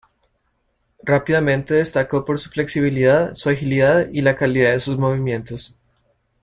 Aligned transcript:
Rápidamente 1.03 1.75
destacó 1.75 2.25
por 2.25 2.39
su 2.39 2.49
flexibilidad, 2.49 3.35
su 3.35 3.49
agilidad 3.49 4.09
y 4.11 4.21
la 4.21 4.35
calidad 4.35 4.71
de 4.71 4.79
sus 4.79 4.97
movimientos. 4.97 5.75